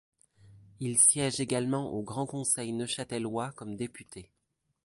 [0.79, 4.31] Il siège également au Grand Conseil neuchâtelois comme député.